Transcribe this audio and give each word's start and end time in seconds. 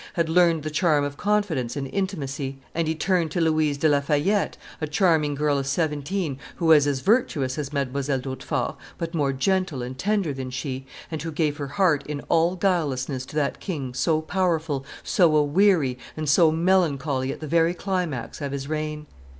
had 0.13 0.29
learned 0.29 0.63
the 0.63 0.71
charm 0.71 1.03
of 1.03 1.15
confidence 1.15 1.75
and 1.75 1.87
intimacy; 1.89 2.57
and 2.73 2.87
he 2.87 2.95
turned 2.95 3.29
to 3.29 3.39
Louise 3.39 3.77
de 3.77 3.87
La 3.87 4.01
Fayette, 4.01 4.57
a 4.81 4.87
charming 4.87 5.35
girl 5.35 5.59
of 5.59 5.67
seventeen, 5.67 6.39
who 6.55 6.65
was 6.65 6.87
as 6.87 7.01
virtuous 7.01 7.55
as 7.59 7.69
Mdlle. 7.69 8.19
d'Hautefort, 8.19 8.77
but 8.97 9.13
more 9.13 9.31
gentle 9.31 9.83
and 9.83 9.95
tender 9.99 10.33
than 10.33 10.49
she, 10.49 10.87
and 11.11 11.21
who 11.21 11.31
gave 11.31 11.57
her 11.57 11.67
heart 11.67 12.03
in 12.07 12.19
all 12.29 12.55
guilelessness 12.55 13.27
to 13.27 13.35
that 13.35 13.59
king 13.59 13.93
so 13.93 14.21
powerful, 14.21 14.83
so 15.03 15.35
a 15.35 15.43
weary, 15.43 15.99
and 16.17 16.27
so 16.27 16.51
melancholy 16.51 17.31
at 17.31 17.39
the 17.39 17.45
very 17.45 17.75
climax 17.75 18.41
of 18.41 18.53
his 18.53 18.67
reign. 18.67 19.05